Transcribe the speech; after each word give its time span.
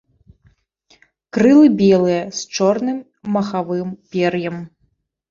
Крылы 1.35 1.67
белыя 1.81 2.23
з 2.37 2.57
чорным 2.59 2.97
махавым 3.35 3.89
пер'ем. 4.15 4.57